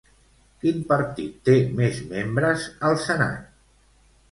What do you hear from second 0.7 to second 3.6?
partit té més membres al senat?